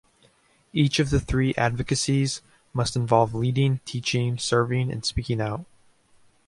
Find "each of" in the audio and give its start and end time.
0.73-1.11